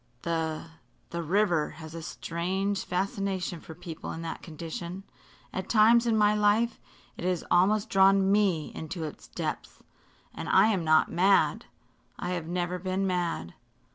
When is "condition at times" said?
4.41-6.07